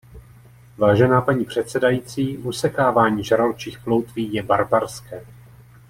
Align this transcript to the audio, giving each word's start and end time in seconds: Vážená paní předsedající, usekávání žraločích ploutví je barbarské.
Vážená 0.77 1.21
paní 1.21 1.45
předsedající, 1.45 2.37
usekávání 2.37 3.23
žraločích 3.23 3.79
ploutví 3.79 4.33
je 4.33 4.43
barbarské. 4.43 5.25